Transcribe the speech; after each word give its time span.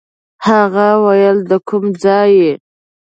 هغه 0.47 0.87
ویل 1.05 1.37
د 1.49 1.51
کوم 1.67 1.83
ځای 2.03 2.29
یې. 2.41 2.53